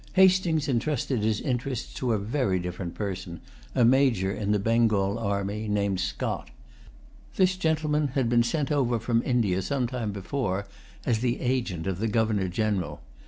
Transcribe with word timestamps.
Hastings 0.13 0.67
entrusted 0.67 1.21
his 1.21 1.39
interests 1.41 1.93
to 1.93 2.11
a 2.13 2.17
very 2.17 2.57
different 2.57 2.95
person, 2.95 3.39
a 3.75 3.85
major 3.85 4.31
in 4.31 4.51
the 4.51 4.57
Bengal 4.57 5.19
army, 5.19 5.67
named 5.67 5.99
Scott. 5.99 6.49
This 7.35 7.55
gentleman 7.55 8.07
had 8.15 8.27
been 8.27 8.41
sent 8.41 8.71
over 8.71 8.97
from 8.97 9.21
India 9.23 9.61
some 9.61 9.85
time 9.85 10.11
before 10.11 10.65
as 11.05 11.19
the 11.19 11.39
agent 11.39 11.85
of 11.85 11.99
the 11.99 12.07
Governor 12.07 12.47
General. 12.49 12.99